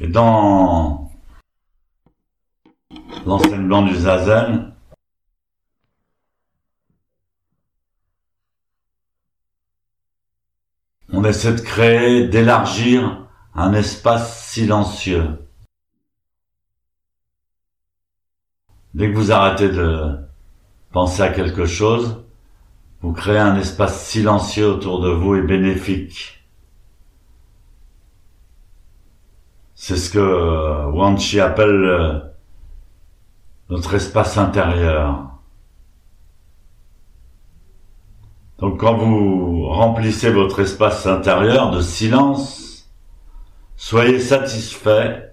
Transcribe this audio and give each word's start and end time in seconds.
Et 0.00 0.06
dans 0.06 1.10
l'enseignement 3.26 3.82
du 3.82 3.96
zazen, 3.96 4.72
on 11.12 11.24
essaie 11.24 11.52
de 11.52 11.60
créer, 11.60 12.28
d'élargir 12.28 13.26
un 13.54 13.72
espace 13.72 14.46
silencieux. 14.46 15.38
Dès 18.94 19.10
que 19.10 19.16
vous 19.16 19.32
arrêtez 19.32 19.68
de 19.68 20.16
penser 20.92 21.22
à 21.22 21.30
quelque 21.30 21.66
chose, 21.66 22.24
vous 23.00 23.12
créez 23.12 23.38
un 23.38 23.56
espace 23.56 24.06
silencieux 24.06 24.68
autour 24.68 25.00
de 25.00 25.10
vous 25.10 25.34
et 25.34 25.42
bénéfique. 25.42 26.37
C'est 29.80 29.96
ce 29.96 30.10
que 30.10 30.18
euh, 30.18 30.90
Wanchi 30.90 31.38
appelle 31.38 31.84
euh, 31.84 32.18
notre 33.70 33.94
espace 33.94 34.36
intérieur. 34.36 35.30
Donc 38.58 38.80
quand 38.80 38.96
vous 38.96 39.68
remplissez 39.68 40.32
votre 40.32 40.58
espace 40.58 41.06
intérieur 41.06 41.70
de 41.70 41.80
silence, 41.80 42.90
soyez 43.76 44.18
satisfait 44.18 45.32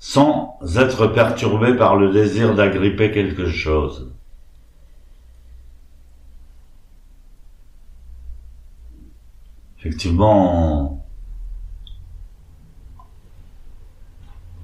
sans 0.00 0.58
être 0.76 1.06
perturbé 1.06 1.76
par 1.76 1.94
le 1.94 2.10
désir 2.10 2.56
d'agripper 2.56 3.12
quelque 3.12 3.48
chose. 3.48 4.12
Effectivement, 9.78 11.01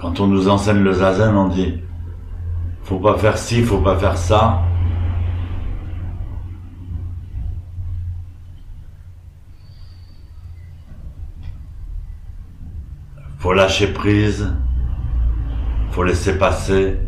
quand 0.00 0.18
on 0.18 0.26
nous 0.26 0.48
enseigne 0.48 0.82
le 0.82 0.92
zazen, 0.92 1.36
on 1.36 1.48
dit 1.48 1.82
faut 2.82 2.98
pas 2.98 3.18
faire 3.18 3.36
ci, 3.36 3.62
faut 3.62 3.80
pas 3.80 3.98
faire 3.98 4.16
ça. 4.16 4.62
Faut 13.38 13.52
lâcher 13.52 13.92
prise, 13.92 14.52
faut 15.90 16.02
laisser 16.02 16.38
passer. 16.38 16.98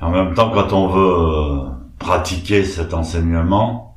En 0.00 0.10
même 0.10 0.34
temps, 0.34 0.50
quand 0.50 0.72
on 0.72 0.88
veut 0.88 1.70
pratiquer 1.98 2.64
cet 2.64 2.92
enseignement, 2.92 3.93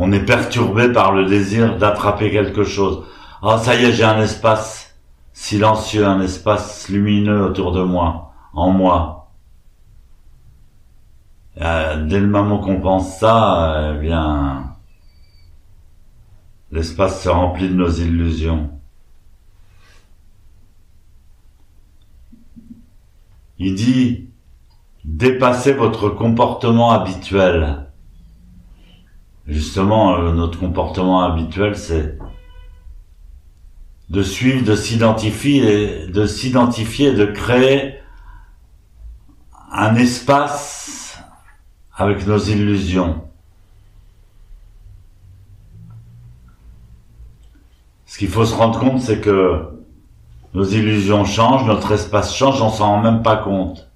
on 0.00 0.12
est 0.12 0.24
perturbé 0.24 0.92
par 0.92 1.12
le 1.12 1.26
désir 1.26 1.76
d'attraper 1.76 2.30
quelque 2.30 2.62
chose. 2.62 3.04
Ah, 3.42 3.58
ça 3.58 3.74
y 3.74 3.84
est, 3.84 3.92
j'ai 3.92 4.04
un 4.04 4.20
espace 4.22 4.94
silencieux, 5.32 6.06
un 6.06 6.20
espace 6.20 6.88
lumineux 6.88 7.42
autour 7.42 7.72
de 7.72 7.82
moi, 7.82 8.32
en 8.52 8.70
moi. 8.70 9.32
Euh, 11.60 12.06
dès 12.06 12.20
le 12.20 12.28
moment 12.28 12.58
qu'on 12.58 12.80
pense 12.80 13.18
ça, 13.18 13.92
eh 13.92 13.98
bien, 13.98 14.72
l'espace 16.70 17.24
se 17.24 17.28
remplit 17.28 17.68
de 17.68 17.74
nos 17.74 17.90
illusions. 17.90 18.70
Il 23.58 23.74
dit, 23.74 24.28
dépassez 25.04 25.72
votre 25.72 26.08
comportement 26.08 26.92
habituel. 26.92 27.87
Justement, 29.48 30.18
euh, 30.18 30.34
notre 30.34 30.58
comportement 30.58 31.22
habituel, 31.22 31.74
c'est 31.74 32.18
de 34.10 34.22
suivre, 34.22 34.62
de 34.62 34.76
s'identifier, 34.76 36.06
de 36.06 36.26
s'identifier, 36.26 37.14
de 37.14 37.24
créer 37.24 37.94
un 39.72 39.94
espace 39.96 41.18
avec 41.96 42.26
nos 42.26 42.38
illusions. 42.38 43.22
Ce 48.04 48.18
qu'il 48.18 48.28
faut 48.28 48.44
se 48.44 48.54
rendre 48.54 48.78
compte, 48.78 49.00
c'est 49.00 49.20
que 49.20 49.66
nos 50.52 50.64
illusions 50.64 51.24
changent, 51.24 51.64
notre 51.64 51.92
espace 51.92 52.34
change, 52.34 52.60
on 52.60 52.70
s'en 52.70 52.86
rend 52.86 53.02
même 53.02 53.22
pas 53.22 53.36
compte. 53.36 53.88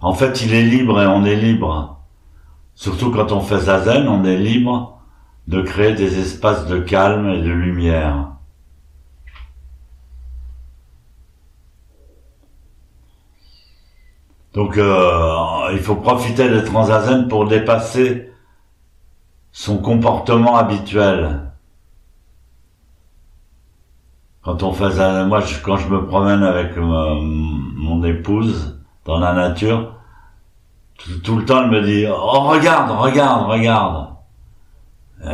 En 0.00 0.14
fait, 0.14 0.42
il 0.42 0.52
est 0.54 0.62
libre 0.62 1.00
et 1.00 1.06
on 1.06 1.24
est 1.24 1.36
libre. 1.36 2.01
Surtout 2.74 3.10
quand 3.10 3.32
on 3.32 3.40
fait 3.40 3.60
zazen, 3.60 4.08
on 4.08 4.24
est 4.24 4.38
libre 4.38 5.00
de 5.48 5.60
créer 5.60 5.94
des 5.94 6.18
espaces 6.18 6.66
de 6.66 6.78
calme 6.78 7.28
et 7.28 7.42
de 7.42 7.50
lumière. 7.50 8.32
Donc 14.54 14.76
euh, 14.76 15.70
il 15.72 15.78
faut 15.78 15.96
profiter 15.96 16.48
de 16.48 16.60
Transazen 16.60 17.28
pour 17.28 17.46
dépasser 17.46 18.30
son 19.50 19.78
comportement 19.78 20.56
habituel. 20.56 21.52
Quand 24.42 24.62
on 24.62 24.72
fait 24.72 25.24
moi 25.24 25.40
quand 25.62 25.76
je 25.76 25.88
me 25.88 26.06
promène 26.06 26.42
avec 26.42 26.76
mon 26.76 28.02
épouse 28.04 28.80
dans 29.04 29.18
la 29.18 29.32
nature, 29.32 29.94
tout, 31.24 31.36
le 31.36 31.44
temps 31.44 31.62
elle 31.62 31.70
me 31.70 31.82
dit 31.82 32.06
"Oh 32.08 32.40
regarde, 32.48 32.90
regarde, 32.90 33.48
regarde." 33.48 34.08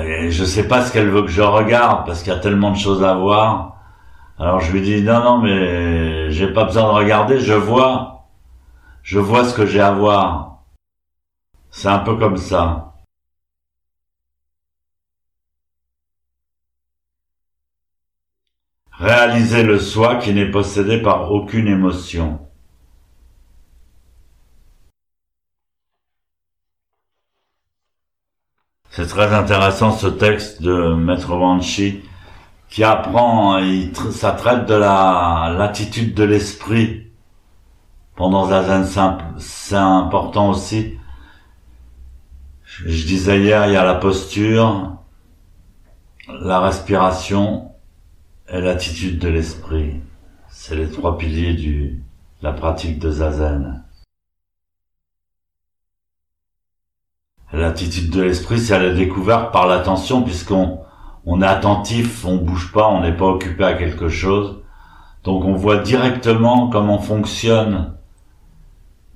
Et 0.04 0.30
je 0.30 0.44
sais 0.44 0.68
pas 0.68 0.84
ce 0.84 0.92
qu'elle 0.92 1.08
veut 1.08 1.22
que 1.22 1.28
je 1.28 1.42
regarde 1.42 2.06
parce 2.06 2.22
qu'il 2.22 2.32
y 2.32 2.36
a 2.36 2.38
tellement 2.38 2.70
de 2.72 2.76
choses 2.76 3.02
à 3.04 3.14
voir. 3.14 3.76
Alors 4.38 4.60
je 4.60 4.72
lui 4.72 4.82
dis 4.82 5.02
"Non 5.02 5.22
non, 5.22 5.38
mais 5.38 6.30
j'ai 6.30 6.48
pas 6.48 6.64
besoin 6.64 6.84
de 6.84 6.98
regarder, 6.98 7.40
je 7.40 7.54
vois." 7.54 8.18
je 9.08 9.18
vois 9.18 9.48
ce 9.48 9.54
que 9.54 9.64
j'ai 9.64 9.80
à 9.80 9.92
voir. 9.92 10.64
C'est 11.70 11.88
un 11.88 12.00
peu 12.00 12.16
comme 12.16 12.36
ça. 12.36 12.92
Réaliser 18.92 19.62
le 19.62 19.78
soi 19.78 20.16
qui 20.16 20.34
n'est 20.34 20.50
possédé 20.50 21.00
par 21.00 21.32
aucune 21.32 21.68
émotion. 21.68 22.47
C'est 28.98 29.06
très 29.06 29.32
intéressant 29.32 29.92
ce 29.92 30.08
texte 30.08 30.60
de 30.60 30.92
Maître 30.92 31.32
Wanchi 31.32 32.00
qui 32.68 32.82
apprend, 32.82 33.60
ça 34.10 34.32
traite 34.32 34.66
de 34.66 34.74
la 34.74 35.54
l'attitude 35.56 36.14
de 36.14 36.24
l'esprit 36.24 37.06
pendant 38.16 38.46
Zazen, 38.46 38.84
c'est 39.38 39.76
important 39.76 40.50
aussi. 40.50 40.98
Je 42.64 43.06
disais 43.06 43.38
hier, 43.38 43.68
il 43.68 43.74
y 43.74 43.76
a 43.76 43.84
la 43.84 43.94
posture, 43.94 44.96
la 46.28 46.58
respiration 46.58 47.70
et 48.48 48.60
l'attitude 48.60 49.20
de 49.20 49.28
l'esprit. 49.28 50.00
C'est 50.48 50.74
les 50.74 50.90
trois 50.90 51.16
piliers 51.18 51.54
du, 51.54 52.02
la 52.42 52.52
pratique 52.52 52.98
de 52.98 53.12
Zazen. 53.12 53.84
L'attitude 57.52 58.10
de 58.10 58.22
l'esprit, 58.22 58.58
c'est 58.58 58.74
à 58.74 58.78
la 58.78 58.92
découverte 58.92 59.52
par 59.52 59.66
l'attention, 59.66 60.22
puisqu'on 60.22 60.80
on 61.24 61.42
est 61.42 61.46
attentif, 61.46 62.24
on 62.24 62.36
bouge 62.36 62.72
pas, 62.72 62.88
on 62.88 63.00
n'est 63.00 63.16
pas 63.16 63.26
occupé 63.26 63.64
à 63.64 63.74
quelque 63.74 64.08
chose. 64.08 64.62
Donc 65.24 65.44
on 65.44 65.54
voit 65.54 65.78
directement 65.78 66.68
comment 66.68 66.98
fonctionne 66.98 67.94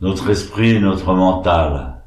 notre 0.01 0.31
esprit 0.31 0.71
et 0.71 0.81
notre 0.81 1.15
mental. 1.15 2.03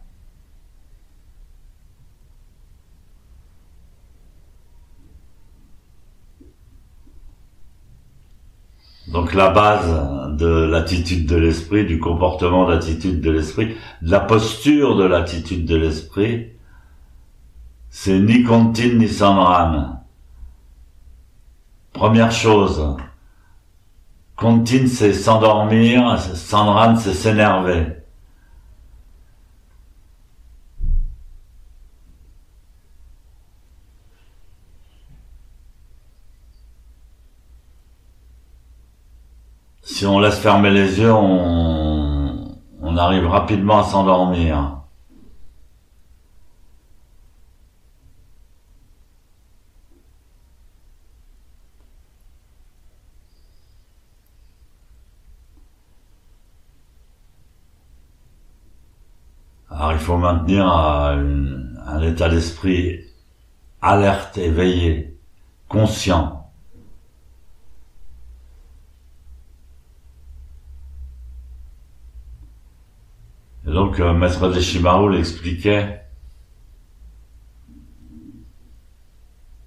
Donc 9.08 9.34
la 9.34 9.50
base 9.50 10.15
de 10.36 10.48
l'attitude 10.48 11.26
de 11.26 11.36
l'esprit, 11.36 11.86
du 11.86 12.00
comportement 12.00 12.68
d'attitude 12.68 13.22
de 13.22 13.32
l'esprit, 13.32 13.76
la 14.02 14.20
posture 14.20 14.96
de 14.96 15.06
l'attitude 15.06 15.66
de 15.66 15.76
l'esprit, 15.76 16.48
c'est 17.90 18.20
ni 18.20 18.44
contine 18.44 18.98
ni 18.98 19.08
Sandran. 19.08 20.04
Première 21.94 22.32
chose, 22.32 22.98
Contine, 24.36 24.88
c'est 24.88 25.14
s'endormir. 25.14 26.20
Sandran, 26.20 26.98
c'est 26.98 27.14
s'énerver. 27.14 28.05
si 39.96 40.06
on 40.06 40.20
laisse 40.20 40.40
fermer 40.40 40.72
les 40.72 41.00
yeux, 41.00 41.14
on, 41.14 42.98
arrive 42.98 43.28
rapidement 43.28 43.80
à 43.80 43.84
s'endormir. 43.84 44.82
Alors 59.70 59.94
il 59.94 60.00
faut 60.00 60.18
maintenir 60.18 60.68
un 60.68 62.02
état 62.02 62.28
d'esprit 62.28 63.00
alerte, 63.82 64.38
éveillé, 64.38 65.18
conscient. 65.70 66.45
Et 73.68 73.72
donc, 73.72 74.00
euh, 74.00 74.14
Maître 74.14 74.50
Deshimaru 74.50 75.12
l'expliquait. 75.12 76.06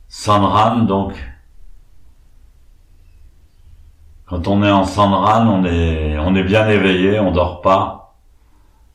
Sanran, 0.09 0.83
donc, 0.83 1.15
quand 4.27 4.47
on 4.47 4.63
est 4.63 4.71
en 4.71 4.85
Sanran, 4.85 5.47
on 5.49 5.65
est, 5.65 6.19
on 6.19 6.35
est 6.35 6.45
bien 6.45 6.69
éveillé, 6.69 7.19
on 7.19 7.33
dort 7.33 7.61
pas, 7.61 8.17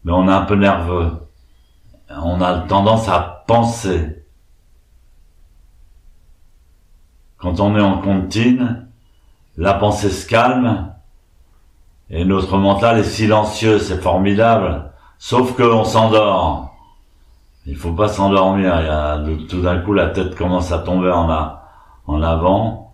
mais 0.03 0.11
on 0.11 0.27
est 0.27 0.33
un 0.33 0.45
peu 0.45 0.55
nerveux. 0.55 1.11
On 2.09 2.39
a 2.41 2.59
tendance 2.59 3.09
à 3.09 3.43
penser. 3.47 4.23
Quand 7.37 7.59
on 7.59 7.75
est 7.75 7.81
en 7.81 7.97
contine, 7.97 8.87
la 9.57 9.73
pensée 9.73 10.09
se 10.09 10.27
calme 10.27 10.93
et 12.09 12.25
notre 12.25 12.57
mental 12.57 12.99
est 12.99 13.03
silencieux, 13.03 13.79
c'est 13.79 14.01
formidable. 14.01 14.92
Sauf 15.25 15.55
qu'on 15.55 15.85
s'endort. 15.85 16.75
Il 17.65 17.77
faut 17.77 17.93
pas 17.93 18.09
s'endormir. 18.09 18.81
Il 18.81 18.85
y 18.87 18.89
a, 18.89 19.23
tout 19.47 19.61
d'un 19.61 19.79
coup, 19.79 19.93
la 19.93 20.09
tête 20.09 20.35
commence 20.35 20.73
à 20.73 20.79
tomber 20.79 21.09
en, 21.11 21.29
en 22.07 22.21
avant. 22.21 22.93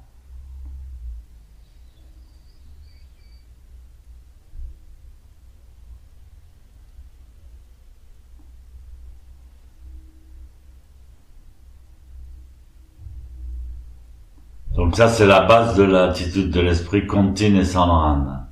Donc 14.75 14.95
ça, 14.95 15.07
c'est 15.07 15.25
la 15.25 15.41
base 15.41 15.75
de 15.75 15.83
l'attitude 15.83 16.51
de 16.51 16.61
l'esprit 16.61 17.07
contine 17.07 17.57
et 17.57 17.65
sans. 17.65 18.48